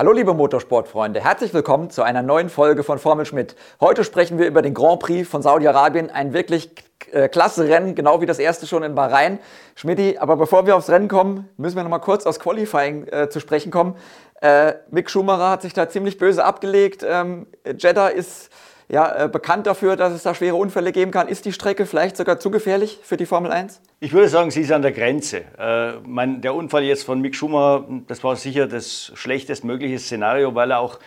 [0.00, 3.56] Hallo liebe Motorsportfreunde, herzlich willkommen zu einer neuen Folge von Formel Schmidt.
[3.80, 6.70] Heute sprechen wir über den Grand Prix von Saudi-Arabien, ein wirklich
[7.10, 9.40] äh, klasse Rennen, genau wie das erste schon in Bahrain.
[9.74, 13.28] Schmidti, aber bevor wir aufs Rennen kommen, müssen wir noch mal kurz aufs Qualifying äh,
[13.28, 13.96] zu sprechen kommen.
[14.40, 17.04] Äh, Mick Schumacher hat sich da ziemlich böse abgelegt.
[17.04, 18.50] Ähm, Jeddah ist
[18.88, 21.28] ja, äh, bekannt dafür, dass es da schwere Unfälle geben kann.
[21.28, 23.80] Ist die Strecke vielleicht sogar zu gefährlich für die Formel 1?
[24.00, 25.42] Ich würde sagen, sie ist an der Grenze.
[25.58, 30.70] Äh, mein, der Unfall jetzt von Mick Schumacher, das war sicher das schlechtestmögliche Szenario, weil
[30.70, 30.98] er auch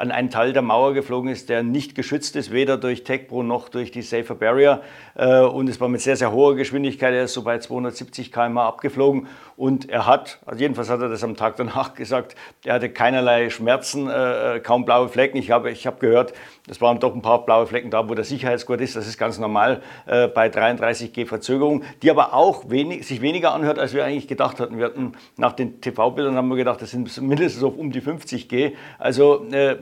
[0.00, 3.68] an einen Teil der Mauer geflogen ist, der nicht geschützt ist, weder durch TechPro noch
[3.68, 4.80] durch die Safer Barrier.
[5.14, 7.12] Äh, und es war mit sehr, sehr hoher Geschwindigkeit.
[7.12, 9.28] Er ist so bei 270 km/h abgeflogen.
[9.58, 13.50] Und er hat, also jedenfalls hat er das am Tag danach gesagt, er hatte keinerlei
[13.50, 15.36] Schmerzen, äh, kaum blaue Flecken.
[15.36, 16.32] Ich habe, ich habe gehört,
[16.68, 18.96] es waren doch ein paar blaue Flecken da, wo der Sicherheitsgurt ist.
[18.96, 23.52] Das ist ganz normal äh, bei 33 G Verzögerung, die aber auch wenig, sich weniger
[23.52, 24.78] anhört, als wir eigentlich gedacht hatten.
[24.78, 28.48] Wir hatten nach den TV-Bildern haben wir gedacht, das sind mindestens auf um die 50
[28.48, 28.72] G.
[28.98, 29.78] Also äh, äh,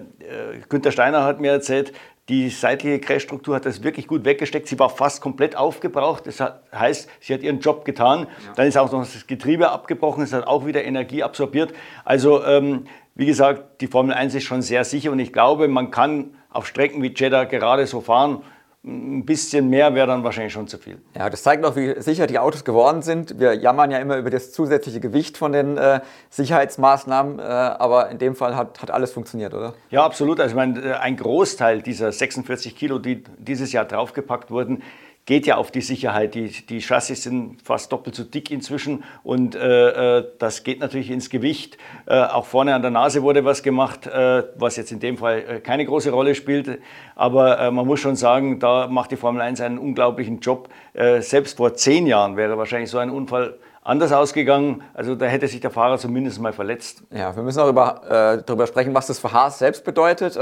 [0.69, 1.93] Günther Steiner hat mir erzählt,
[2.29, 4.69] die seitliche Crashstruktur hat das wirklich gut weggesteckt.
[4.69, 6.27] Sie war fast komplett aufgebraucht.
[6.27, 6.43] Das
[6.75, 8.21] heißt, sie hat ihren Job getan.
[8.21, 8.53] Ja.
[8.57, 10.23] Dann ist auch noch das Getriebe abgebrochen.
[10.23, 11.73] Es hat auch wieder Energie absorbiert.
[12.05, 12.85] Also, ähm,
[13.15, 16.67] wie gesagt, die Formel 1 ist schon sehr sicher und ich glaube, man kann auf
[16.67, 18.43] Strecken wie Jeddah gerade so fahren
[18.85, 21.01] ein bisschen mehr wäre dann wahrscheinlich schon zu viel.
[21.17, 23.39] Ja, das zeigt auch, wie sicher die Autos geworden sind.
[23.39, 28.19] Wir jammern ja immer über das zusätzliche Gewicht von den äh, Sicherheitsmaßnahmen, äh, aber in
[28.19, 29.75] dem Fall hat, hat alles funktioniert, oder?
[29.91, 30.39] Ja, absolut.
[30.39, 34.83] Also ich meine, äh, ein Großteil dieser 46 Kilo, die dieses Jahr draufgepackt wurden,
[35.29, 36.35] geht ja auf die Sicherheit.
[36.35, 41.11] Die, die Chassis sind fast doppelt so dick inzwischen und äh, äh, das geht natürlich
[41.11, 41.77] ins Gewicht.
[42.07, 45.45] Äh, auch vorne an der Nase wurde was gemacht, äh, was jetzt in dem Fall
[45.47, 46.81] äh, keine große Rolle spielt.
[47.15, 50.71] Aber äh, man muss schon sagen, da macht die Formel 1 einen unglaublichen Job.
[50.95, 54.83] selbst vor zehn Jahren wäre wahrscheinlich so ein Unfall anders ausgegangen.
[54.95, 57.03] Also da hätte sich der Fahrer zumindest mal verletzt.
[57.11, 60.39] Ja, wir müssen auch über, darüber sprechen, was das für Haas selbst bedeutet.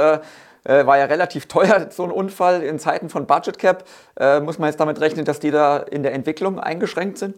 [0.66, 3.84] Äh, war ja relativ teuer, so ein Unfall in Zeiten von Budget Cap.
[4.18, 7.36] Äh, muss man jetzt damit rechnen, dass die da in der Entwicklung eingeschränkt sind?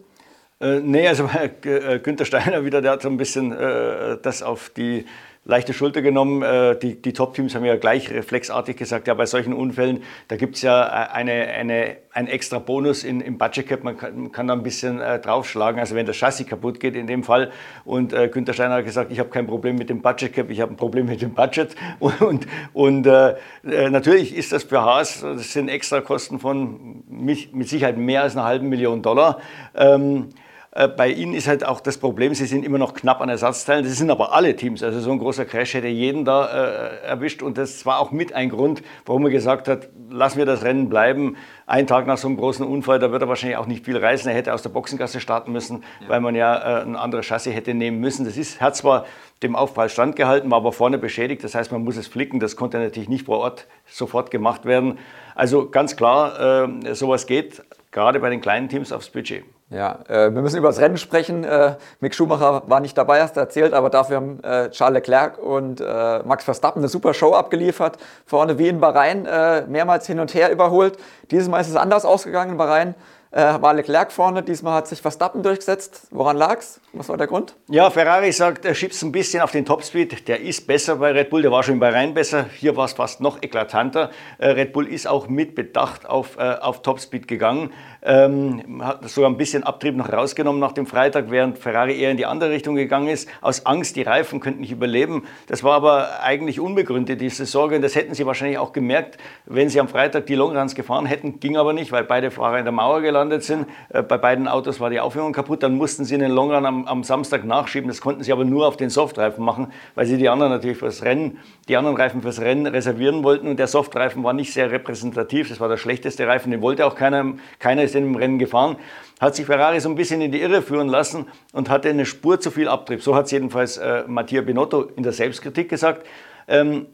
[0.59, 1.29] Äh, nee, also
[1.63, 5.05] äh, Günther Steiner wieder, der hat so ein bisschen äh, das auf die
[5.45, 6.41] leichte Schulter genommen.
[6.43, 10.55] Äh, die, die Top-Teams haben ja gleich reflexartig gesagt, ja, bei solchen Unfällen, da gibt
[10.55, 13.83] es ja eine, eine, einen extra Bonus in, im Budget Cap.
[13.83, 17.07] Man kann, kann da ein bisschen äh, draufschlagen, also wenn das Chassis kaputt geht in
[17.07, 17.51] dem Fall.
[17.85, 20.61] Und äh, Günther Steiner hat gesagt, ich habe kein Problem mit dem Budget Cap, ich
[20.61, 21.75] habe ein Problem mit dem Budget.
[21.99, 27.03] Und, und, und äh, äh, natürlich ist das für Haas, das sind extra Kosten von
[27.07, 29.39] mit, Sicherheit mehr als einer halben Million Dollar.
[29.75, 33.29] Ähm, äh, bei ihnen ist halt auch das Problem, sie sind immer noch knapp an
[33.29, 33.83] Ersatzteilen.
[33.83, 34.83] Das sind aber alle Teams.
[34.83, 37.41] Also so ein großer Crash hätte jeden da äh, erwischt.
[37.41, 40.87] Und das war auch mit ein Grund, warum er gesagt hat, lassen wir das Rennen
[40.87, 41.37] bleiben.
[41.65, 44.29] Ein Tag nach so einem großen Unfall, da wird er wahrscheinlich auch nicht viel reißen.
[44.29, 46.09] Er hätte aus der Boxengasse starten müssen, ja.
[46.09, 48.25] weil man ja äh, ein anderes Chassis hätte nehmen müssen.
[48.25, 49.05] Das ist, hat zwar
[49.41, 51.43] dem Aufprall standgehalten, war aber vorne beschädigt.
[51.43, 52.39] Das heißt, man muss es flicken.
[52.39, 54.99] Das konnte natürlich nicht vor Ort sofort gemacht werden.
[55.33, 59.43] Also ganz klar, äh, sowas geht gerade bei den kleinen Teams aufs Budget.
[59.71, 61.43] Ja, äh, wir müssen über das Rennen sprechen.
[61.43, 65.37] Äh, Mick Schumacher war nicht dabei, hast du erzählt, aber dafür haben äh, Charles Leclerc
[65.37, 67.97] und äh, Max Verstappen eine super Show abgeliefert.
[68.25, 70.97] Vorne wie in Bahrain, äh, mehrmals hin und her überholt.
[71.29, 72.95] Dieses Mal ist es anders ausgegangen in Bahrain
[73.31, 74.43] äh, war Leclerc vorne.
[74.43, 76.07] Diesmal hat sich Verstappen durchgesetzt.
[76.11, 76.81] Woran lag es?
[76.93, 77.55] Was war der Grund?
[77.67, 80.27] Ja, Ferrari sagt, er schiebt es ein bisschen auf den Topspeed.
[80.27, 81.43] Der ist besser bei Red Bull.
[81.43, 82.45] Der war schon bei Rhein besser.
[82.57, 84.09] Hier war es fast noch eklatanter.
[84.39, 87.71] Red Bull ist auch mit Bedacht auf, auf Topspeed gegangen.
[88.01, 92.17] Ähm, hat sogar ein bisschen Abtrieb noch rausgenommen nach dem Freitag, während Ferrari eher in
[92.17, 93.27] die andere Richtung gegangen ist.
[93.41, 95.23] Aus Angst, die Reifen könnten nicht überleben.
[95.47, 97.75] Das war aber eigentlich unbegründet, diese Sorge.
[97.75, 101.41] Und das hätten sie wahrscheinlich auch gemerkt, wenn sie am Freitag die Longruns gefahren hätten.
[101.41, 103.67] Ging aber nicht, weil beide Fahrer in der Mauer gelandet sind.
[103.89, 105.61] Äh, bei beiden Autos war die Aufhängung kaputt.
[105.63, 107.89] Dann mussten sie den Longrun am, am Samstag nachschieben.
[107.89, 111.03] Das konnten sie aber nur auf den Softreifen machen, weil sie die anderen natürlich fürs
[111.03, 113.49] Rennen, die anderen Reifen fürs Rennen reservieren wollten.
[113.49, 115.49] Und der Softreifen war nicht sehr repräsentativ.
[115.49, 116.51] Das war der schlechteste Reifen.
[116.51, 117.33] Den wollte auch keiner.
[117.59, 118.77] Keiner ist in dem Rennen gefahren.
[119.19, 122.39] Hat sich Ferrari so ein bisschen in die Irre führen lassen und hatte eine Spur
[122.39, 123.01] zu viel Abtrieb.
[123.01, 126.05] So hat es jedenfalls äh, Mattia Binotto in der Selbstkritik gesagt.
[126.47, 126.87] Ähm,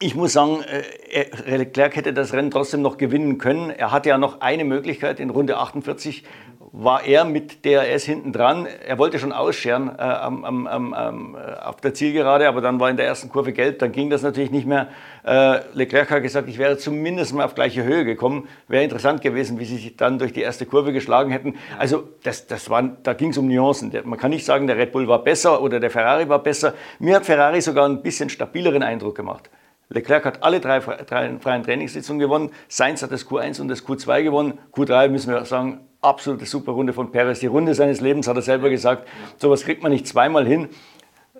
[0.00, 3.70] ich muss sagen, äh, Leclerc hätte das Rennen trotzdem noch gewinnen können.
[3.70, 5.18] Er hatte ja noch eine Möglichkeit.
[5.18, 6.22] In Runde 48
[6.72, 8.66] war er mit DRS hinten dran.
[8.66, 12.90] Er wollte schon ausscheren äh, am, am, am, äh, auf der Zielgerade, aber dann war
[12.90, 13.80] in der ersten Kurve gelb.
[13.80, 14.88] Dann ging das natürlich nicht mehr.
[15.28, 18.48] Äh, Leclerc hat gesagt, ich wäre zumindest mal auf gleiche Höhe gekommen.
[18.66, 21.56] Wäre interessant gewesen, wie sie sich dann durch die erste Kurve geschlagen hätten.
[21.78, 23.92] Also das, das war, da ging es um Nuancen.
[24.04, 26.72] Man kann nicht sagen, der Red Bull war besser oder der Ferrari war besser.
[26.98, 29.50] Mir hat Ferrari sogar ein bisschen stabileren Eindruck gemacht.
[29.90, 32.50] Leclerc hat alle drei, drei freien Trainingssitzungen gewonnen.
[32.68, 34.58] Sainz hat das Q1 und das Q2 gewonnen.
[34.72, 37.40] Q3 müssen wir sagen, absolute super Runde von Perez.
[37.40, 39.06] Die Runde seines Lebens hat er selber gesagt.
[39.36, 40.68] Sowas kriegt man nicht zweimal hin.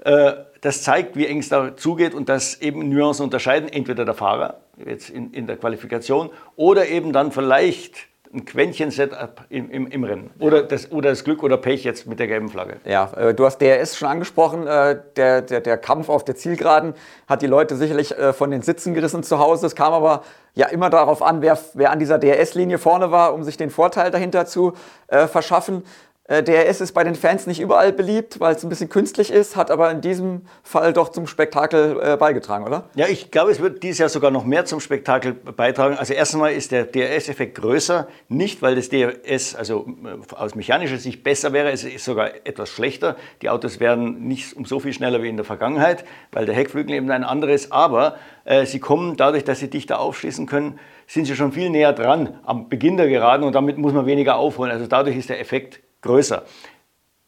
[0.04, 4.14] Äh, das zeigt, wie eng es da zugeht und dass eben Nuancen unterscheiden, entweder der
[4.14, 10.04] Fahrer jetzt in, in der Qualifikation oder eben dann vielleicht ein Quäntchen-Setup im, im, im,
[10.04, 10.30] Rennen.
[10.38, 12.76] Oder das, oder das Glück oder Pech jetzt mit der gelben Flagge.
[12.84, 14.66] Ja, äh, du hast DRS schon angesprochen.
[14.66, 16.94] Äh, der, der, der Kampf auf der Zielgeraden
[17.26, 19.66] hat die Leute sicherlich äh, von den Sitzen gerissen zu Hause.
[19.66, 20.24] Es kam aber
[20.54, 24.10] ja immer darauf an, wer, wer an dieser DRS-Linie vorne war, um sich den Vorteil
[24.10, 24.74] dahinter zu
[25.06, 25.84] äh, verschaffen.
[26.28, 29.56] Äh, DRS ist bei den Fans nicht überall beliebt, weil es ein bisschen künstlich ist,
[29.56, 32.90] hat aber in diesem Fall doch zum Spektakel äh, beigetragen, oder?
[32.94, 35.96] Ja, ich glaube, es wird dieses Jahr sogar noch mehr zum Spektakel beitragen.
[35.96, 40.98] Also erstens mal ist der DRS-Effekt größer, nicht weil das DRS also äh, aus mechanischer
[40.98, 43.16] Sicht besser wäre, es ist sogar etwas schlechter.
[43.40, 46.94] Die Autos werden nicht um so viel schneller wie in der Vergangenheit, weil der Heckflügel
[46.94, 51.36] eben ein anderes, aber äh, sie kommen dadurch, dass sie dichter aufschließen können, sind sie
[51.36, 54.70] schon viel näher dran am Beginn der Geraden und damit muss man weniger aufholen.
[54.70, 56.44] Also dadurch ist der Effekt größer.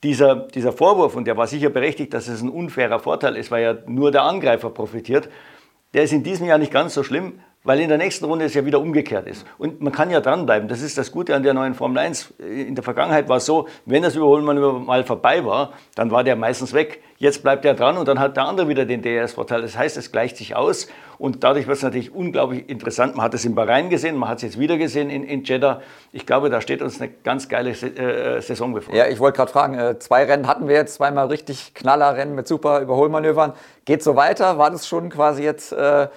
[0.03, 3.63] Dieser, dieser Vorwurf, und der war sicher berechtigt, dass es ein unfairer Vorteil ist, weil
[3.63, 5.29] ja nur der Angreifer profitiert,
[5.93, 8.55] der ist in diesem Jahr nicht ganz so schlimm, weil in der nächsten Runde es
[8.55, 9.47] ja wieder umgekehrt ist.
[9.59, 10.69] Und man kann ja dranbleiben.
[10.69, 12.33] Das ist das Gute an der neuen Formel 1.
[12.39, 16.37] In der Vergangenheit war es so, wenn das Überholmanöver mal vorbei war, dann war der
[16.37, 17.03] meistens weg.
[17.19, 19.61] Jetzt bleibt er dran und dann hat der andere wieder den DRS-Vorteil.
[19.61, 23.15] Das heißt, es gleicht sich aus und dadurch wird es natürlich unglaublich interessant.
[23.15, 25.83] Man hat es in Bahrain gesehen, man hat es jetzt wieder gesehen in, in Jeddah.
[26.13, 28.95] Ich glaube, da steht uns eine ganz geile äh, Saison bevor.
[28.95, 32.49] Ja, ich wollte gerade fragen, äh, zwei Rennen hatten wir jetzt, zweimal richtig Knallerrennen mit
[32.49, 33.53] super Überholmanövern.
[33.85, 34.57] Geht so weiter?
[34.57, 35.73] War das schon quasi jetzt...
[35.73, 36.09] Äh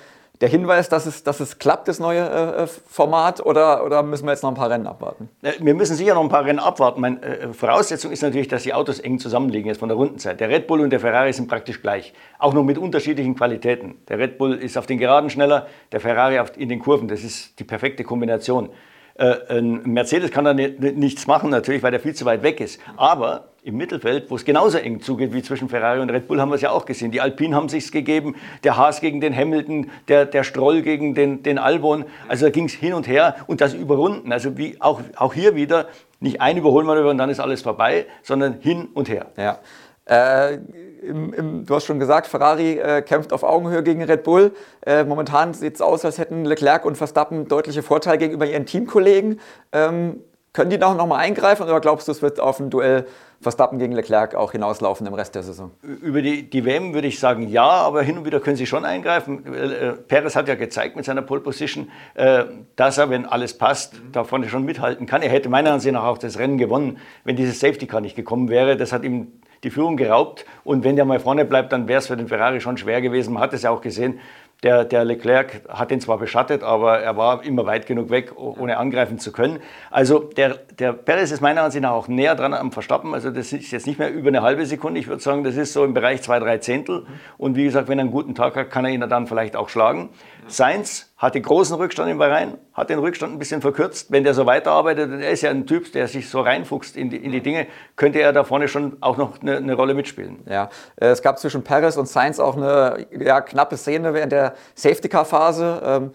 [0.44, 4.26] der Hinweis, dass es, dass es klappt, das neue äh, äh, Format, oder, oder müssen
[4.26, 5.30] wir jetzt noch ein paar Rennen abwarten?
[5.42, 7.00] Äh, wir müssen sicher noch ein paar Rennen abwarten.
[7.00, 10.42] Meine äh, Voraussetzung ist natürlich, dass die Autos eng zusammenliegen jetzt von der Rundenzeit.
[10.42, 13.96] Der Red Bull und der Ferrari sind praktisch gleich, auch noch mit unterschiedlichen Qualitäten.
[14.10, 17.08] Der Red Bull ist auf den Geraden schneller, der Ferrari in den Kurven.
[17.08, 18.70] Das ist die perfekte Kombination.
[19.16, 22.80] Äh, ein Mercedes kann da nichts machen, natürlich, weil der viel zu weit weg ist.
[22.98, 26.50] Aber im Mittelfeld, wo es genauso eng zugeht wie zwischen Ferrari und Red Bull, haben
[26.50, 27.12] wir es ja auch gesehen.
[27.12, 31.44] Die Alpinen haben sich's gegeben, der Haas gegen den Hamilton, der, der Stroll gegen den,
[31.44, 32.06] den Albon.
[32.28, 34.32] Also da ging es hin und her und das überrunden.
[34.34, 35.88] Also wie auch, auch hier wieder
[36.20, 39.28] nicht ein Überholmanöver und dann ist alles vorbei, sondern hin und her.
[39.38, 39.60] Ja.
[40.06, 40.56] Äh,
[41.02, 44.52] im, im, du hast schon gesagt, Ferrari äh, kämpft auf Augenhöhe gegen Red Bull.
[44.86, 49.40] Äh, momentan sieht es aus, als hätten Leclerc und Verstappen deutliche Vorteile gegenüber ihren Teamkollegen.
[49.72, 50.22] Ähm,
[50.54, 53.08] können die noch, noch mal eingreifen oder glaubst du, es wird auf ein Duell
[53.42, 55.72] Verstappen gegen Leclerc auch hinauslaufen im Rest der Saison?
[55.82, 58.86] Über die, die WM würde ich sagen ja, aber hin und wieder können sie schon
[58.86, 59.52] eingreifen.
[59.54, 62.46] Äh, Perez hat ja gezeigt mit seiner Pole Position, äh,
[62.76, 64.12] dass er, wenn alles passt, mhm.
[64.12, 65.24] davon schon mithalten kann.
[65.24, 68.50] Er hätte meiner Ansicht nach auch das Rennen gewonnen, wenn dieses Safety Car nicht gekommen
[68.50, 68.78] wäre.
[68.78, 69.34] Das hat ihm
[69.64, 70.46] die Führung geraubt.
[70.64, 73.34] Und wenn der mal vorne bleibt, dann wäre es für den Ferrari schon schwer gewesen.
[73.34, 74.20] Man hat es ja auch gesehen.
[74.64, 78.78] Der, der Leclerc hat ihn zwar beschattet, aber er war immer weit genug weg, ohne
[78.78, 79.60] angreifen zu können.
[79.92, 83.14] Also der, der Perez ist meiner Ansicht nach auch näher dran am Verstappen.
[83.14, 85.02] Also das ist jetzt nicht mehr über eine halbe Sekunde.
[85.02, 87.06] Ich würde sagen, das ist so im Bereich zwei, drei Zehntel.
[87.38, 89.68] Und wie gesagt, wenn er einen guten Tag hat, kann er ihn dann vielleicht auch
[89.68, 90.10] schlagen.
[90.48, 94.12] Sainz hatte großen Rückstand im Bahrain, hat den Rückstand ein bisschen verkürzt.
[94.12, 97.16] Wenn der so weiterarbeitet, er ist ja ein Typ, der sich so reinfuchst in die,
[97.16, 100.40] in die Dinge, könnte er da vorne schon auch noch eine, eine, Rolle mitspielen.
[100.50, 104.56] Ja, äh, es gab zwischen Perez und Sainz auch eine ja, knappe Szene während der
[104.76, 105.82] Safety-Car-Phase.
[105.86, 106.12] Ähm,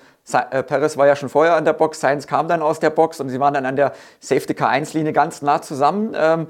[0.51, 3.19] äh, Perez war ja schon vorher an der Box, Sainz kam dann aus der Box
[3.19, 6.15] und sie waren dann an der Safety-Car-1-Linie ganz nah zusammen.
[6.15, 6.49] Ähm,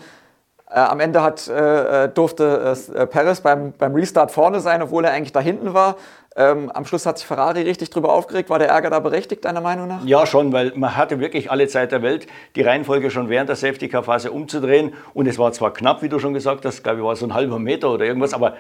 [0.70, 5.04] äh, am Ende hat, äh, äh durfte äh, Perez beim, beim Restart vorne sein, obwohl
[5.04, 5.94] er eigentlich da hinten war.
[6.38, 8.48] Ähm, am Schluss hat sich Ferrari richtig drüber aufgeregt.
[8.48, 10.04] War der Ärger da berechtigt, deiner Meinung nach?
[10.04, 13.56] Ja, schon, weil man hatte wirklich alle Zeit der Welt, die Reihenfolge schon während der
[13.56, 14.94] Safety-Car-Phase umzudrehen.
[15.14, 17.34] Und es war zwar knapp, wie du schon gesagt hast, glaube ich, war so ein
[17.34, 18.54] halber Meter oder irgendwas, aber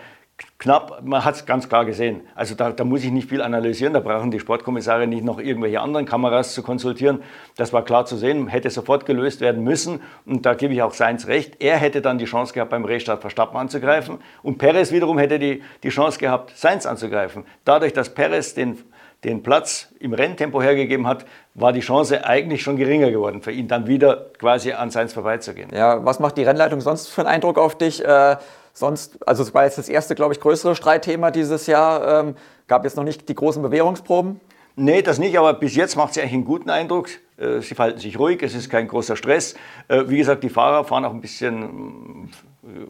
[0.58, 2.22] knapp, man hat es ganz klar gesehen.
[2.34, 5.80] Also da, da, muss ich nicht viel analysieren, da brauchen die Sportkommissare nicht noch irgendwelche
[5.80, 7.22] anderen Kameras zu konsultieren.
[7.56, 10.94] Das war klar zu sehen, hätte sofort gelöst werden müssen und da gebe ich auch
[10.94, 11.56] Seins recht.
[11.60, 15.62] Er hätte dann die Chance gehabt, beim Restart Verstappen anzugreifen und Perez wiederum hätte die,
[15.84, 17.44] die Chance gehabt, Seins anzugreifen.
[17.64, 18.78] Dadurch, dass Perez den,
[19.22, 21.24] den Platz im Renntempo hergegeben hat,
[21.54, 25.70] war die Chance eigentlich schon geringer geworden, für ihn dann wieder quasi an Seins vorbeizugehen.
[25.72, 28.04] Ja, was macht die Rennleitung sonst für einen Eindruck auf dich?
[28.04, 28.36] Äh
[28.78, 32.20] Sonst, also es war jetzt das erste, glaube ich, größere Streitthema dieses Jahr.
[32.20, 34.40] Ähm, gab jetzt noch nicht die großen Bewährungsproben.
[34.80, 37.08] Nee, das nicht, aber bis jetzt macht sie eigentlich einen guten Eindruck.
[37.36, 39.56] Äh, sie verhalten sich ruhig, es ist kein großer Stress.
[39.88, 42.30] Äh, wie gesagt, die Fahrer fahren auch ein bisschen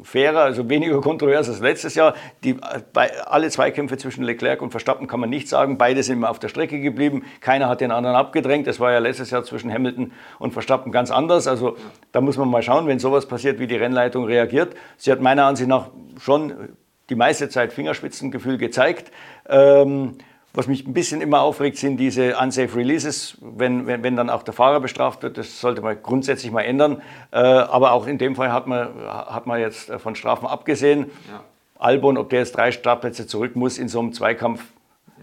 [0.03, 2.15] fairer, also weniger kontrovers als letztes Jahr.
[2.45, 2.57] Die,
[3.25, 5.79] alle Zweikämpfe zwischen Leclerc und Verstappen kann man nicht sagen.
[5.79, 7.25] Beide sind immer auf der Strecke geblieben.
[7.41, 8.67] Keiner hat den anderen abgedrängt.
[8.67, 11.47] Das war ja letztes Jahr zwischen Hamilton und Verstappen ganz anders.
[11.47, 11.79] Also
[12.13, 14.75] da muss man mal schauen, wenn sowas passiert, wie die Rennleitung reagiert.
[14.99, 15.89] Sie hat meiner Ansicht nach
[16.21, 16.53] schon
[17.09, 19.11] die meiste Zeit Fingerspitzengefühl gezeigt.
[19.49, 20.19] Ähm,
[20.59, 24.43] was mich ein bisschen immer aufregt, sind diese unsafe Releases, wenn, wenn, wenn dann auch
[24.43, 25.39] der Fahrer bestraft wird.
[25.39, 27.01] Das sollte man grundsätzlich mal ändern.
[27.31, 31.13] Äh, aber auch in dem Fall hat man, hat man jetzt von Strafen abgesehen.
[31.31, 31.45] Ja.
[31.79, 34.65] Albon, ob der jetzt drei Startplätze zurück muss in so einem Zweikampf,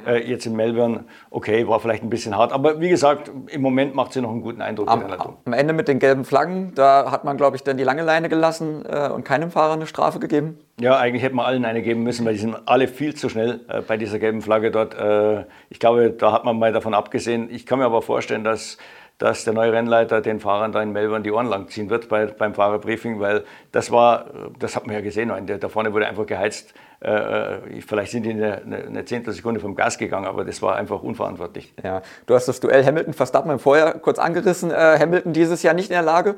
[0.06, 2.52] äh, jetzt in Melbourne, okay, war vielleicht ein bisschen hart.
[2.52, 4.90] Aber wie gesagt, im Moment macht sie noch einen guten Eindruck.
[4.90, 5.04] Am,
[5.46, 8.30] am Ende mit den gelben Flaggen, da hat man, glaube ich, dann die lange Leine
[8.30, 10.58] gelassen äh, und keinem Fahrer eine Strafe gegeben.
[10.80, 13.62] Ja, eigentlich hätten wir allen eine geben müssen, weil die sind alle viel zu schnell
[13.68, 14.94] äh, bei dieser gelben Flagge dort.
[14.94, 17.50] Äh, ich glaube, da hat man mal davon abgesehen.
[17.50, 18.78] Ich kann mir aber vorstellen, dass
[19.18, 22.26] dass der neue Rennleiter den Fahrern da in Melbourne die Ohren lang ziehen wird bei,
[22.26, 24.26] beim Fahrerbriefing, weil das war,
[24.60, 26.74] das hat man ja gesehen, da vorne wurde einfach geheizt
[27.06, 31.04] äh, äh, vielleicht sind die eine, eine Zehntelsekunde vom Gas gegangen, aber das war einfach
[31.04, 31.74] unverantwortlich.
[31.84, 34.72] Ja, du hast das Duell Hamilton-Verstappen vorher kurz angerissen.
[34.72, 36.36] Äh, Hamilton dieses Jahr nicht in der Lage,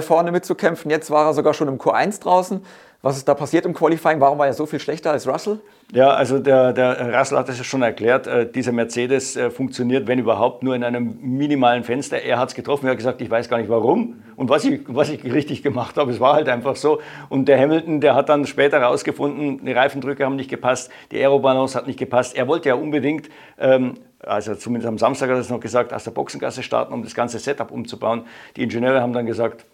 [0.00, 0.90] vorne mitzukämpfen.
[0.90, 2.64] Jetzt war er sogar schon im Q1 draußen.
[3.00, 4.20] Was ist da passiert im Qualifying?
[4.20, 5.60] Warum war er so viel schlechter als Russell?
[5.90, 8.26] Ja, also der, der Russell hat es ja schon erklärt.
[8.26, 12.20] Äh, dieser Mercedes äh, funktioniert, wenn überhaupt, nur in einem minimalen Fenster.
[12.20, 12.86] Er hat es getroffen.
[12.86, 15.96] Er hat gesagt, ich weiß gar nicht warum und was ich, was ich richtig gemacht
[15.96, 16.10] habe.
[16.10, 17.00] Es war halt einfach so.
[17.30, 21.78] Und der Hamilton, der hat dann später herausgefunden, die Reifendrücke haben nicht gepasst, die Aerobalance
[21.78, 22.36] hat nicht gepasst.
[22.36, 26.04] Er wollte ja unbedingt ähm, also zumindest am Samstag hat er es noch gesagt, aus
[26.04, 28.22] der Boxengasse starten, um das ganze Setup umzubauen.
[28.56, 29.64] Die Ingenieure haben dann gesagt,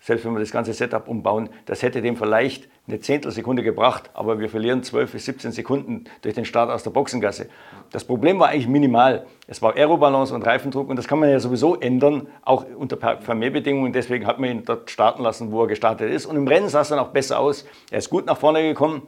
[0.00, 4.40] selbst wenn wir das ganze Setup umbauen, das hätte dem vielleicht eine Zehntelsekunde gebracht, aber
[4.40, 7.48] wir verlieren 12 bis 17 Sekunden durch den Start aus der Boxengasse.
[7.92, 9.26] Das Problem war eigentlich minimal.
[9.46, 13.92] Es war Aerobalance und Reifendruck und das kann man ja sowieso ändern, auch unter Vermehrbedingungen.
[13.92, 16.26] Deswegen hat man ihn dort starten lassen, wo er gestartet ist.
[16.26, 17.66] Und im Rennen sah es dann auch besser aus.
[17.90, 19.02] Er ist gut nach vorne gekommen.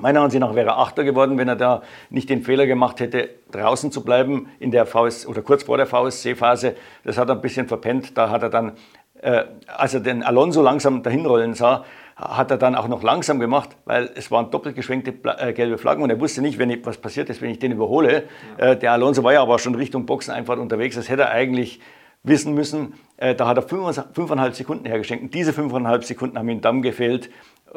[0.00, 3.30] Meiner Ansicht nach wäre er Achter geworden, wenn er da nicht den Fehler gemacht hätte,
[3.52, 6.74] draußen zu bleiben in der VS oder kurz vor der VSC-Phase.
[7.04, 8.18] Das hat er ein bisschen verpennt.
[8.18, 8.72] Da hat er dann
[9.24, 11.84] äh, als er den Alonso langsam dahinrollen sah,
[12.16, 16.02] hat er dann auch noch langsam gemacht, weil es waren doppelt geschwenkte äh, gelbe Flaggen
[16.02, 18.24] und er wusste nicht, wenn ich, was passiert ist, wenn ich den überhole.
[18.58, 18.72] Ja.
[18.72, 21.80] Äh, der Alonso war ja aber schon Richtung Boxeneinfahrt unterwegs, das hätte er eigentlich
[22.22, 22.94] wissen müssen.
[23.16, 27.30] Äh, da hat er fünfeinhalb Sekunden hergeschenkt und diese fünfeinhalb Sekunden haben ihm dann gefehlt,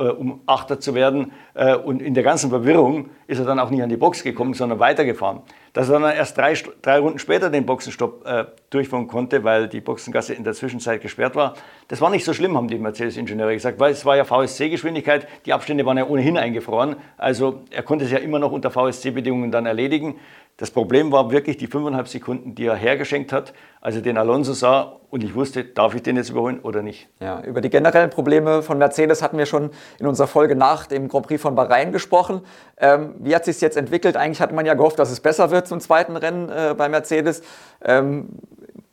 [0.04, 1.32] um Achter zu werden.
[1.54, 4.54] Äh, und in der ganzen Verwirrung ist er dann auch nicht an die Box gekommen,
[4.54, 5.42] sondern weitergefahren.
[5.74, 9.82] Dass er dann erst drei, drei Runden später den Boxenstopp äh, durchführen konnte, weil die
[9.82, 11.56] Boxengasse in der Zwischenzeit gesperrt war,
[11.88, 15.54] das war nicht so schlimm, haben die Mercedes-Ingenieure gesagt, weil es war ja VSC-Geschwindigkeit, die
[15.54, 16.96] Abstände waren ja ohnehin eingefroren.
[17.18, 20.16] Also er konnte es ja immer noch unter VSC-Bedingungen dann erledigen.
[20.58, 23.54] Das Problem war wirklich die fünfeinhalb Sekunden, die er hergeschenkt hat,
[23.88, 27.08] als er den Alonso sah und ich wusste, darf ich den jetzt überholen oder nicht.
[27.22, 31.08] Ja, über die generellen Probleme von Mercedes hatten wir schon in unserer Folge nach dem
[31.08, 32.42] Grand Prix von Bahrain gesprochen.
[32.76, 34.18] Ähm, wie hat sich jetzt entwickelt?
[34.18, 37.42] Eigentlich hatte man ja gehofft, dass es besser wird zum zweiten Rennen äh, bei Mercedes.
[37.82, 38.28] Ähm,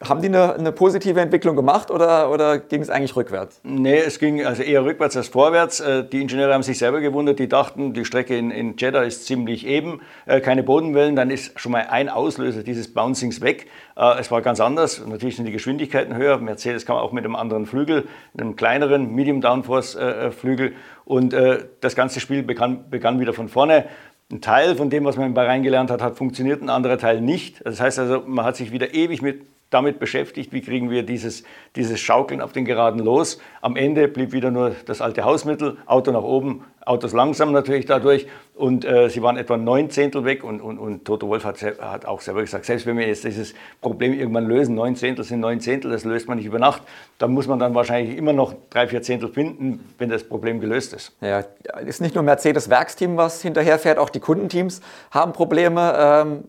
[0.08, 3.60] haben die eine, eine, positive Entwicklung gemacht oder, oder ging es eigentlich rückwärts?
[3.62, 5.80] Nee, es ging also eher rückwärts als vorwärts.
[5.80, 9.26] Äh, die Ingenieure haben sich selber gewundert, die dachten, die Strecke in, in Jeddah ist
[9.26, 13.66] ziemlich eben, äh, keine Bodenwellen, dann ist schon mal ein Auslöser dieses Bouncings weg.
[13.96, 16.38] Äh, es war ganz anders, natürlich sind die Geschwindigkeiten höher.
[16.38, 18.08] Mercedes kam auch mit einem anderen Flügel,
[18.38, 19.96] einem kleineren Medium Downforce
[20.38, 20.72] Flügel
[21.04, 21.34] und
[21.80, 23.86] das ganze Spiel begann, begann wieder von vorne.
[24.32, 27.20] Ein Teil von dem, was man in Bahrain gelernt hat, hat funktioniert, ein anderer Teil
[27.20, 27.64] nicht.
[27.64, 29.42] Das heißt also, man hat sich wieder ewig mit
[29.74, 31.42] damit beschäftigt, wie kriegen wir dieses,
[31.76, 33.40] dieses Schaukeln auf den Geraden los.
[33.60, 38.26] Am Ende blieb wieder nur das alte Hausmittel, Auto nach oben, Autos langsam natürlich dadurch
[38.54, 42.04] und äh, sie waren etwa neun Zehntel weg und, und, und Toto Wolf hat, hat,
[42.04, 45.60] auch selber gesagt, selbst wenn wir jetzt dieses Problem irgendwann lösen, neun Zehntel sind neun
[45.60, 46.82] Zehntel, das löst man nicht über Nacht,
[47.18, 50.92] dann muss man dann wahrscheinlich immer noch drei, vier Zehntel finden, wenn das Problem gelöst
[50.92, 51.12] ist.
[51.20, 51.44] Ja,
[51.84, 55.94] ist nicht nur Mercedes Werksteam, was hinterherfährt, auch die Kundenteams haben Probleme.
[55.96, 56.44] Ähm,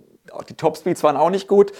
[0.49, 1.71] die Topspeeds waren auch nicht gut.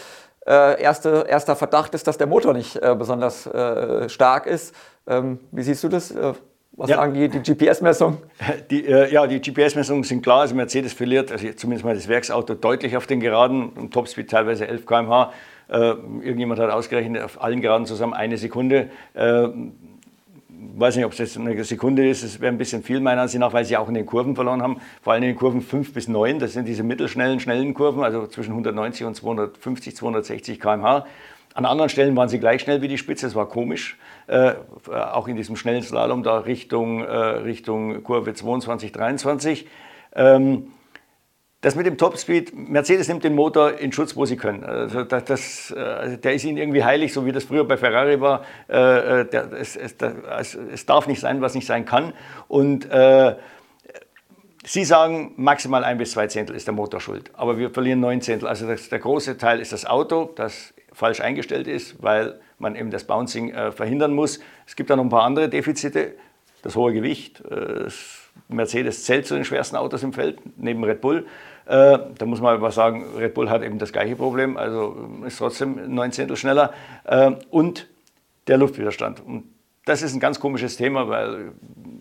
[0.48, 4.75] Äh, erste, erster Verdacht ist, dass der Motor nicht äh, besonders äh, stark ist.
[5.08, 6.12] Ähm, wie siehst du das?
[6.12, 6.34] Äh,
[6.78, 6.98] was ja.
[6.98, 8.18] sagen die, die GPS-Messungen?
[8.70, 10.42] Die, äh, ja, die GPS-Messungen sind klar.
[10.42, 13.72] Also Mercedes verliert, also zumindest mal das Werksauto, deutlich auf den Geraden.
[13.78, 15.32] Im Topspeed teilweise 11 km/h.
[15.70, 18.90] Äh, irgendjemand hat ausgerechnet, auf allen Geraden zusammen eine Sekunde
[20.76, 23.40] weiß nicht, ob es jetzt eine Sekunde ist, es wäre ein bisschen viel meiner Ansicht
[23.40, 24.78] nach, weil sie auch in den Kurven verloren haben.
[25.02, 28.28] Vor allem in den Kurven 5 bis 9, das sind diese mittelschnellen, schnellen Kurven, also
[28.28, 31.06] zwischen 190 und 250, 260 km/h.
[31.54, 33.98] An anderen Stellen waren sie gleich schnell wie die Spitze, das war komisch.
[34.28, 34.54] Äh,
[34.92, 39.68] auch in diesem schnellen Slalom da Richtung, äh, Richtung Kurve 22, 23.
[40.16, 40.68] Ähm,
[41.66, 44.64] das mit dem Topspeed, Mercedes nimmt den Motor in Schutz, wo sie können.
[44.64, 48.22] Also das, das, also der ist ihnen irgendwie heilig, so wie das früher bei Ferrari
[48.22, 48.46] war.
[48.70, 49.96] Äh, äh, der, es, es,
[50.54, 52.14] es, darf nicht sein, was nicht sein kann.
[52.48, 53.36] Und äh,
[54.64, 58.22] Sie sagen, maximal ein bis zwei Zehntel ist der Motor schuld, aber wir verlieren neun
[58.22, 58.48] Zehntel.
[58.48, 62.92] Also das, der große Teil ist das Auto, das falsch eingestellt ist, weil man eben
[62.92, 64.40] das Bouncing äh, verhindern muss.
[64.68, 66.14] Es gibt da noch ein paar andere Defizite,
[66.62, 67.42] das hohe Gewicht.
[67.42, 67.90] Äh,
[68.48, 71.26] Mercedes zählt zu den schwersten Autos im Feld, neben Red Bull.
[71.66, 75.38] Äh, da muss man aber sagen, Red Bull hat eben das gleiche Problem, also ist
[75.38, 76.74] trotzdem neun Zehntel schneller.
[77.06, 77.88] Äh, und
[78.48, 79.26] der Luftwiderstand.
[79.26, 79.46] Und
[79.86, 81.52] das ist ein ganz komisches Thema, weil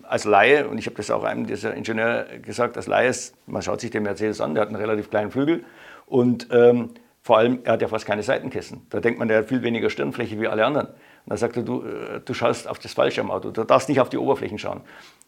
[0.02, 3.12] als Laie, und ich habe das auch einem dieser Ingenieure gesagt, als Laie,
[3.46, 5.64] man schaut sich den Mercedes an, der hat einen relativ kleinen Flügel
[6.06, 6.90] und ähm,
[7.22, 8.86] vor allem, er hat ja fast keine Seitenkissen.
[8.90, 10.88] Da denkt man, der hat viel weniger Stirnfläche wie alle anderen.
[10.88, 10.94] Und
[11.26, 13.98] dann sagt er, du, äh, du schaust auf das Falsche am Auto, du darfst nicht
[13.98, 14.82] auf die Oberflächen schauen.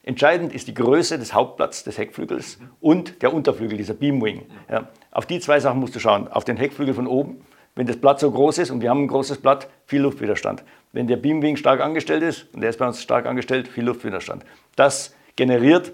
[0.06, 4.46] Entscheidend ist die Größe des Hauptblatts des Heckflügels und der Unterflügel, dieser Beamwing.
[4.70, 6.28] Ja, auf die zwei Sachen musst du schauen.
[6.28, 7.44] Auf den Heckflügel von oben,
[7.74, 10.62] wenn das Blatt so groß ist, und wir haben ein großes Blatt, viel Luftwiderstand.
[10.92, 14.44] Wenn der Beamwing stark angestellt ist, und der ist bei uns stark angestellt, viel Luftwiderstand.
[14.76, 15.92] Das generiert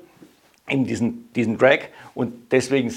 [0.69, 1.79] eben diesen, diesen Drag
[2.15, 2.93] und deswegen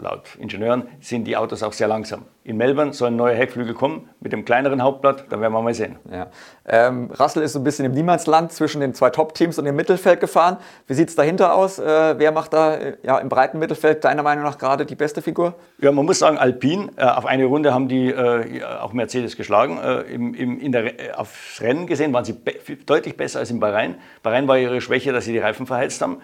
[0.00, 2.26] laut Ingenieuren sind die Autos auch sehr langsam.
[2.46, 5.72] In Melbourne soll ein neuer Heckflügel kommen mit dem kleineren Hauptblatt, da werden wir mal
[5.72, 5.96] sehen.
[6.12, 6.26] Ja.
[6.66, 10.20] Ähm, Russell ist so ein bisschen im Niemandsland zwischen den zwei Top-Teams und dem Mittelfeld
[10.20, 10.58] gefahren.
[10.86, 11.78] Wie sieht es dahinter aus?
[11.78, 15.22] Äh, wer macht da äh, ja, im breiten Mittelfeld deiner Meinung nach gerade die beste
[15.22, 15.54] Figur?
[15.78, 19.78] Ja, man muss sagen, Alpine, äh, auf eine Runde haben die äh, auch Mercedes geschlagen.
[19.78, 22.52] Äh, Im, im, in der, aufs Rennen gesehen waren sie be
[22.84, 23.94] deutlich besser als in Bahrain.
[24.22, 26.18] Bahrain war ihre Schwäche, dass sie die Reifen verheizt haben.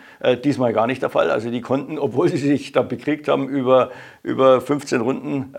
[0.44, 1.30] diesmal gar nicht der Fall.
[1.30, 3.90] Also die konnten, obwohl sie sich da bekriegt haben über,
[4.22, 5.54] über 15 Runden,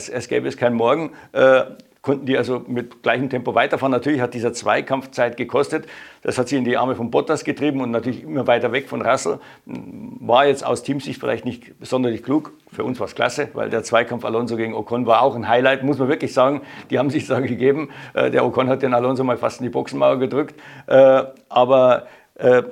[0.00, 1.62] es, es gäbe es keinen Morgen, äh,
[2.02, 3.92] konnten die also mit gleichem Tempo weiterfahren.
[3.92, 5.86] Natürlich hat dieser Zweikampf Zeit gekostet.
[6.22, 9.02] Das hat sie in die Arme von Bottas getrieben und natürlich immer weiter weg von
[9.02, 9.38] Russell.
[9.66, 12.52] War jetzt aus Teamsicht vielleicht nicht besonders klug.
[12.72, 15.82] Für uns war es klasse, weil der Zweikampf Alonso gegen Ocon war auch ein Highlight,
[15.82, 16.62] muss man wirklich sagen.
[16.88, 17.90] Die haben sich da gegeben.
[18.14, 20.58] Äh, der Ocon hat den Alonso mal fast in die Boxenmauer gedrückt.
[20.86, 22.62] Äh, aber äh,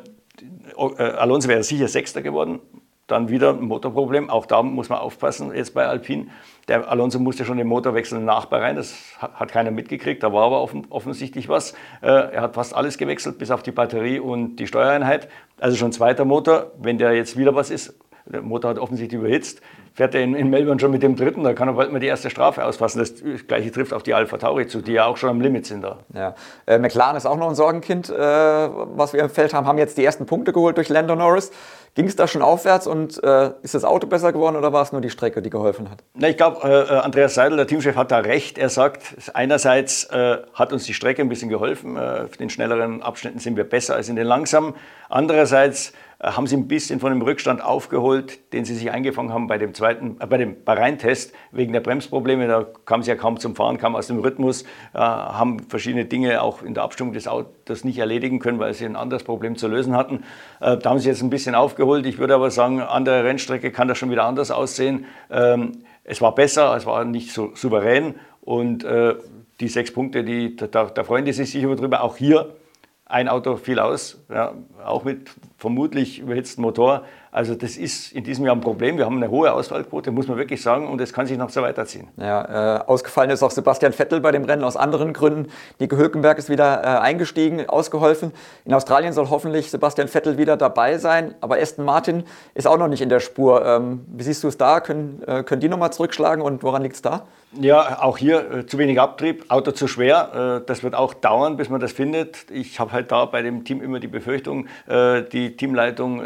[0.76, 2.60] Alonso wäre sicher Sechster geworden.
[3.08, 4.30] Dann wieder ein Motorproblem.
[4.30, 6.28] Auch da muss man aufpassen jetzt bei Alpine.
[6.68, 8.76] Der Alonso musste schon den Motor wechseln nach Bahrain.
[8.76, 10.22] Das hat keiner mitgekriegt.
[10.22, 11.72] Da war aber offensichtlich was.
[12.02, 15.28] Äh, er hat fast alles gewechselt, bis auf die Batterie und die Steuereinheit.
[15.58, 16.72] Also schon zweiter Motor.
[16.78, 19.62] Wenn der jetzt wieder was ist, der Motor hat offensichtlich überhitzt,
[19.98, 22.06] fährt er in, in, Melbourne schon mit dem dritten, da kann er bald mal die
[22.06, 23.00] erste Strafe ausfassen.
[23.00, 23.14] Das
[23.48, 25.98] gleiche trifft auf die Alpha Tauri zu, die ja auch schon am Limit sind da.
[26.14, 26.36] Ja.
[26.66, 29.98] Äh, McLaren ist auch noch ein Sorgenkind, äh, was wir im Feld haben, haben jetzt
[29.98, 31.50] die ersten Punkte geholt durch Lando Norris.
[31.96, 34.92] Ging es da schon aufwärts und äh, ist das Auto besser geworden oder war es
[34.92, 36.04] nur die Strecke, die geholfen hat?
[36.14, 38.56] Na, ich glaube, äh, äh, Andreas Seidel, der Teamchef, hat da recht.
[38.56, 39.02] Er sagt,
[39.34, 41.96] einerseits äh, hat uns die Strecke ein bisschen geholfen.
[41.96, 44.74] Äh, auf den schnelleren Abschnitten sind wir besser als in den langsamen.
[45.08, 49.56] Andererseits haben sie ein bisschen von dem Rückstand aufgeholt, den sie sich eingefangen haben bei
[49.56, 52.48] dem zweiten, äh, bei dem Bahrain-Test wegen der Bremsprobleme.
[52.48, 56.42] Da kam sie ja kaum zum Fahren, kam aus dem Rhythmus, äh, haben verschiedene Dinge
[56.42, 59.68] auch in der Abstimmung des Autos nicht erledigen können, weil sie ein anderes Problem zu
[59.68, 60.24] lösen hatten.
[60.60, 62.04] Äh, da haben sie jetzt ein bisschen aufgeholt.
[62.06, 65.04] Ich würde aber sagen, an der Rennstrecke kann das schon wieder anders aussehen.
[65.30, 69.14] Ähm, es war besser, es war nicht so souverän und äh,
[69.60, 72.02] die sechs Punkte, die, da, da freuen die sich sicher drüber.
[72.02, 72.56] Auch hier
[73.04, 74.54] ein Auto fiel aus, ja,
[74.84, 77.02] auch mit vermutlich überhitzten Motor.
[77.32, 78.96] Also das ist in diesem Jahr ein Problem.
[78.96, 81.60] Wir haben eine hohe Ausfallquote, muss man wirklich sagen, und es kann sich noch so
[81.62, 82.06] weiterziehen.
[82.16, 85.50] Ja, äh, ausgefallen ist auch Sebastian Vettel bei dem Rennen aus anderen Gründen.
[85.80, 88.32] Nico Hülkenberg ist wieder äh, eingestiegen, ausgeholfen.
[88.64, 92.22] In Australien soll hoffentlich Sebastian Vettel wieder dabei sein, aber Aston Martin
[92.54, 93.66] ist auch noch nicht in der Spur.
[93.66, 94.80] Ähm, wie siehst du es da?
[94.80, 97.26] Können, äh, können die nochmal zurückschlagen und woran liegt es da?
[97.52, 100.60] Ja, auch hier äh, zu wenig Abtrieb, Auto zu schwer.
[100.62, 102.50] Äh, das wird auch dauern, bis man das findet.
[102.50, 106.22] Ich habe halt da bei dem Team immer die Befürchtung, äh, die Teamleitung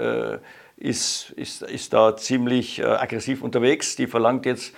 [0.83, 3.95] ist, ist, ist da ziemlich äh, aggressiv unterwegs.
[3.97, 4.75] Die verlangt jetzt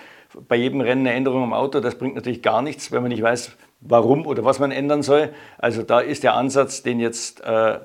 [0.47, 1.79] bei jedem Rennen eine Änderung am Auto.
[1.79, 5.33] Das bringt natürlich gar nichts, wenn man nicht weiß, warum oder was man ändern soll.
[5.57, 7.79] Also da ist der Ansatz, den jetzt äh,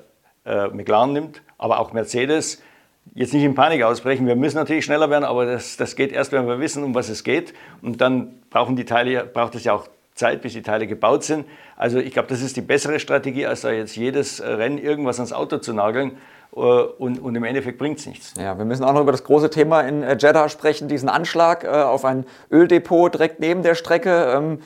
[0.45, 2.61] äh, McLaren nimmt, aber auch Mercedes.
[3.13, 4.25] Jetzt nicht in Panik ausbrechen.
[4.25, 7.09] Wir müssen natürlich schneller werden, aber das, das geht erst, wenn wir wissen, um was
[7.09, 7.53] es geht.
[7.81, 11.45] Und dann brauchen die Teile, braucht es ja auch Zeit, bis die Teile gebaut sind.
[11.75, 15.33] Also ich glaube, das ist die bessere Strategie, als da jetzt jedes Rennen irgendwas ans
[15.33, 16.17] Auto zu nageln.
[16.55, 18.33] Äh, und, und, im Endeffekt bringt es nichts.
[18.37, 21.63] Ja, wir müssen auch noch über das große Thema in äh, Jeddah sprechen, diesen Anschlag
[21.63, 24.59] äh, auf ein Öldepot direkt neben der Strecke.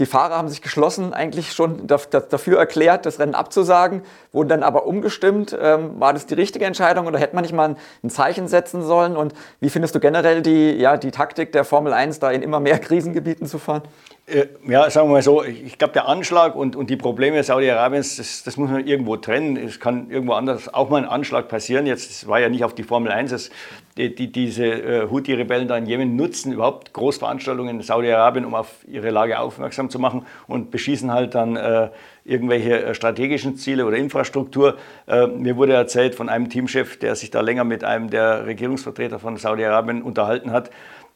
[0.00, 4.02] Die Fahrer haben sich geschlossen, eigentlich schon dafür erklärt, das Rennen abzusagen,
[4.32, 5.56] wurden dann aber umgestimmt.
[5.60, 9.16] Ähm, war das die richtige Entscheidung oder hätte man nicht mal ein Zeichen setzen sollen?
[9.16, 12.58] Und wie findest du generell die, ja, die Taktik der Formel 1, da in immer
[12.58, 13.82] mehr Krisengebieten zu fahren?
[14.26, 18.16] Äh, ja, sagen wir mal so, ich glaube, der Anschlag und, und die Probleme Saudi-Arabiens,
[18.16, 19.58] das, das, muss man irgendwo trennen.
[19.58, 21.84] Es kann irgendwo anders auch mal ein Anschlag passieren.
[21.84, 23.30] Jetzt war ja nicht auf die Formel 1.
[23.32, 23.50] Das,
[23.98, 28.86] die, die, diese äh, Houthi-Rebellen da in Jemen nutzen überhaupt Großveranstaltungen in Saudi-Arabien, um auf
[28.88, 31.90] ihre Lage aufmerksam zu machen und beschießen halt dann äh,
[32.24, 34.78] irgendwelche äh, strategischen Ziele oder Infrastruktur.
[35.06, 39.18] Äh, mir wurde erzählt von einem Teamchef, der sich da länger mit einem der Regierungsvertreter
[39.18, 40.70] von Saudi-Arabien unterhalten hat,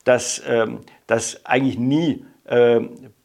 [0.05, 2.81] dass, ähm, dass eigentlich nie äh,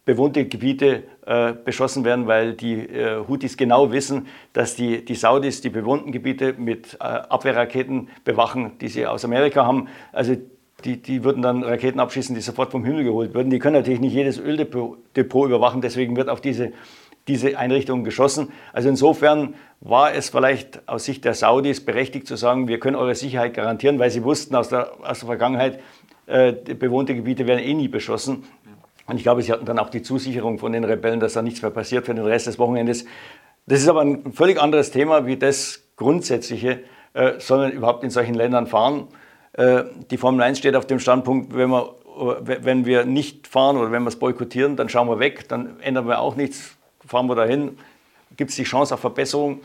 [0.06, 5.62] bewohnte Gebiete äh, beschossen werden, weil die äh, Houthis genau wissen, dass die, die Saudis
[5.62, 9.88] die bewohnten Gebiete mit äh, Abwehrraketen bewachen, die sie aus Amerika haben.
[10.12, 10.36] Also
[10.84, 13.50] die, die würden dann Raketen abschießen, die sofort vom Himmel geholt würden.
[13.50, 16.74] Die können natürlich nicht jedes Öldepot Depot überwachen, deswegen wird auf diese
[17.28, 18.52] diese Einrichtungen geschossen.
[18.74, 23.16] Also insofern war es vielleicht aus Sicht der Saudis berechtigt zu sagen, wir können eure
[23.16, 25.80] Sicherheit garantieren, weil sie wussten aus der, aus der Vergangenheit,
[26.26, 28.44] äh, bewohnte Gebiete werden eh nie beschossen.
[29.06, 31.62] Und ich glaube, sie hatten dann auch die Zusicherung von den Rebellen, dass da nichts
[31.62, 33.06] mehr passiert für den Rest des Wochenendes.
[33.66, 38.34] Das ist aber ein völlig anderes Thema wie das grundsätzliche, äh, sondern überhaupt in solchen
[38.34, 39.08] Ländern fahren.
[39.54, 41.96] Äh, die Formel 1 steht auf dem Standpunkt, wenn wir,
[42.46, 45.80] äh, wenn wir nicht fahren oder wenn wir es boykottieren, dann schauen wir weg, dann
[45.82, 47.78] ändern wir auch nichts, fahren wir dahin,
[48.36, 49.62] gibt es die Chance auf Verbesserung.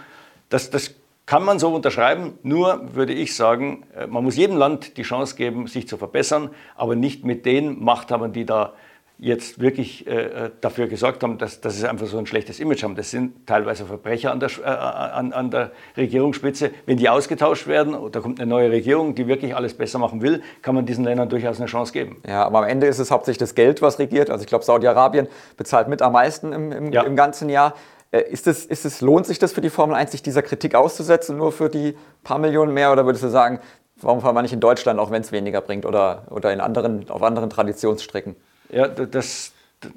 [0.49, 0.95] Das, das
[1.27, 5.37] kann man so unterschreiben, nur würde ich sagen, äh, man muss jedem Land die Chance
[5.37, 8.75] geben, sich zu verbessern, aber nicht mit den Machthabern, die da
[9.19, 12.85] jetzt wirklich äh, äh, dafür gesorgt haben, dass, dass sie einfach so ein schlechtes Image
[12.85, 12.95] haben.
[12.95, 16.71] Das sind teilweise Verbrecher an der, äh, an, an der Regierungsspitze.
[16.87, 20.43] Wenn die ausgetauscht werden, da kommt eine neue Regierung, die wirklich alles besser machen will,
[20.63, 22.23] kann man diesen Ländern durchaus eine Chance geben.
[22.27, 24.31] Ja, aber am Ende ist es hauptsächlich das Geld, was regiert.
[24.31, 25.27] Also ich glaube, Saudi-Arabien
[25.57, 27.03] bezahlt mit am meisten im, im, ja.
[27.03, 27.75] im ganzen Jahr.
[28.13, 30.77] Äh, ist es, ist es, lohnt sich das für die Formel 1, sich dieser Kritik
[30.77, 32.93] auszusetzen, nur für die paar Millionen mehr?
[32.93, 33.59] Oder würdest du sagen,
[33.97, 37.11] warum fahren wir nicht in Deutschland, auch wenn es weniger bringt, oder, oder in anderen,
[37.11, 38.37] auf anderen Traditionsstrecken?
[38.71, 39.53] Ja, das,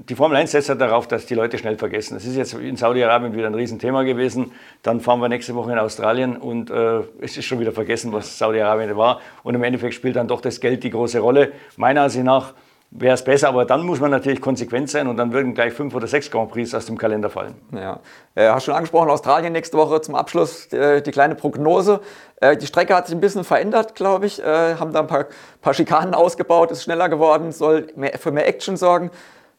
[0.09, 2.13] die Formel 1 setzt ja darauf, dass die Leute schnell vergessen.
[2.13, 4.51] Das ist jetzt in Saudi-Arabien wieder ein Riesenthema gewesen.
[4.83, 8.37] Dann fahren wir nächste Woche in Australien und äh, es ist schon wieder vergessen, was
[8.37, 9.19] Saudi-Arabien war.
[9.43, 11.51] Und im Endeffekt spielt dann doch das Geld die große Rolle.
[11.77, 12.53] Meiner Ansicht nach
[12.91, 15.95] wäre es besser, aber dann muss man natürlich konsequent sein und dann würden gleich fünf
[15.95, 17.55] oder sechs Grand Prix aus dem Kalender fallen.
[17.73, 18.01] Ja,
[18.35, 22.01] äh, hast schon angesprochen, Australien nächste Woche zum Abschluss äh, die kleine Prognose.
[22.41, 25.27] Äh, die Strecke hat sich ein bisschen verändert, glaube ich, äh, haben da ein paar,
[25.61, 29.09] paar Schikanen ausgebaut, ist schneller geworden, soll mehr, für mehr Action sorgen.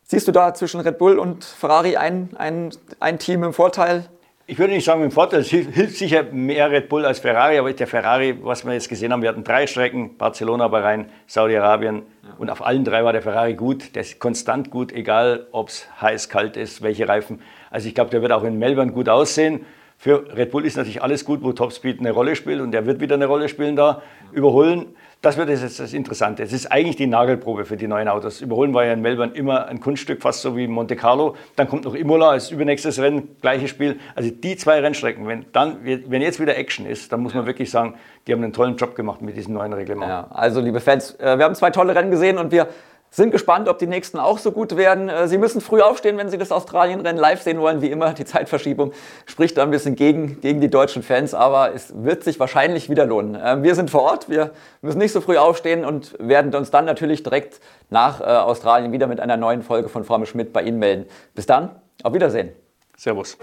[0.05, 4.05] Siehst du da zwischen Red Bull und Ferrari ein, ein, ein Team im Vorteil?
[4.52, 7.72] Ich würde nicht sagen im Vorteil, es hilft sicher mehr Red Bull als Ferrari, aber
[7.72, 12.34] der Ferrari, was wir jetzt gesehen haben, wir hatten drei Strecken, Barcelona, Bahrain, Saudi-Arabien ja.
[12.36, 15.88] und auf allen drei war der Ferrari gut, der ist konstant gut, egal ob es
[16.02, 17.40] heiß, kalt ist, welche Reifen.
[17.70, 19.64] Also ich glaube, der wird auch in Melbourne gut aussehen.
[20.02, 22.98] Für Red Bull ist natürlich alles gut, wo Topspeed eine Rolle spielt und der wird
[22.98, 24.96] wieder eine Rolle spielen da, überholen.
[25.20, 26.42] Das wird jetzt das Interessante.
[26.42, 28.40] Es ist eigentlich die Nagelprobe für die neuen Autos.
[28.40, 31.36] Überholen war ja in Melbourne immer ein Kunststück, fast so wie Monte Carlo.
[31.54, 34.00] Dann kommt noch Imola als übernächstes Rennen, gleiches Spiel.
[34.16, 37.70] Also die zwei Rennstrecken, wenn, dann, wenn jetzt wieder Action ist, dann muss man wirklich
[37.70, 37.94] sagen,
[38.26, 40.10] die haben einen tollen Job gemacht mit diesem neuen Reglement.
[40.10, 42.66] Ja, also liebe Fans, äh, wir haben zwei tolle Rennen gesehen und wir
[43.12, 45.09] sind gespannt, ob die nächsten auch so gut werden.
[45.09, 47.83] Äh, Sie müssen früh aufstehen, wenn Sie das Australienrennen live sehen wollen.
[47.83, 48.92] Wie immer, die Zeitverschiebung
[49.27, 53.05] spricht da ein bisschen gegen, gegen die deutschen Fans, aber es wird sich wahrscheinlich wieder
[53.05, 53.38] lohnen.
[53.40, 56.87] Ähm, wir sind vor Ort, wir müssen nicht so früh aufstehen und werden uns dann
[56.87, 60.79] natürlich direkt nach äh, Australien wieder mit einer neuen Folge von Formel Schmidt bei Ihnen
[60.79, 61.07] melden.
[61.35, 61.70] Bis dann,
[62.03, 62.53] auf Wiedersehen.
[62.96, 63.37] Servus.